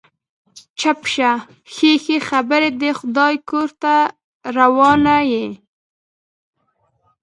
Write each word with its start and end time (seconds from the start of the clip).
چپ 0.79 0.99
شه، 1.13 1.31
ښې 1.73 1.91
ښې 2.03 2.17
خبرې 2.29 2.69
د 2.81 2.83
خدای 2.99 3.35
کور 3.49 3.69
ته 3.81 3.95
روانه 4.57 5.17
يې. 5.31 5.47